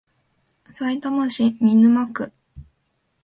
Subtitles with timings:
[0.73, 2.33] さいたま市見沼区